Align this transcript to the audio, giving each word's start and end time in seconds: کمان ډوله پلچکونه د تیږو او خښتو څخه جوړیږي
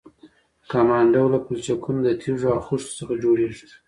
کمان 0.71 1.05
ډوله 1.13 1.37
پلچکونه 1.45 1.99
د 2.03 2.09
تیږو 2.21 2.47
او 2.55 2.59
خښتو 2.67 2.91
څخه 2.99 3.13
جوړیږي 3.23 3.67